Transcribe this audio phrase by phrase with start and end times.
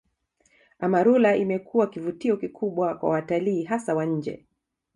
[0.79, 4.45] Amarula imekuwa kivutio kikubwa kwa watalii hasa wa nje